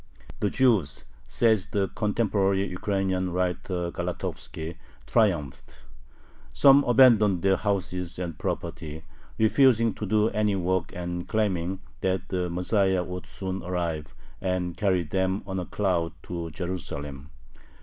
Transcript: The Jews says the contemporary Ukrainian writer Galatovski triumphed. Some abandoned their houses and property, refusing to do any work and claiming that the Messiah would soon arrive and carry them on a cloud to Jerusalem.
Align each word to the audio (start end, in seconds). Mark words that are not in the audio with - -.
The 0.39 0.49
Jews 0.49 1.03
says 1.27 1.67
the 1.67 1.89
contemporary 1.89 2.67
Ukrainian 2.67 3.29
writer 3.31 3.91
Galatovski 3.91 4.77
triumphed. 5.05 5.83
Some 6.51 6.83
abandoned 6.85 7.43
their 7.43 7.57
houses 7.57 8.17
and 8.17 8.35
property, 8.35 9.03
refusing 9.37 9.93
to 9.93 10.07
do 10.07 10.29
any 10.29 10.55
work 10.55 10.91
and 10.95 11.27
claiming 11.27 11.81
that 11.99 12.29
the 12.29 12.49
Messiah 12.49 13.03
would 13.03 13.27
soon 13.27 13.61
arrive 13.61 14.15
and 14.41 14.75
carry 14.75 15.03
them 15.03 15.43
on 15.45 15.59
a 15.59 15.67
cloud 15.67 16.13
to 16.23 16.49
Jerusalem. 16.49 17.29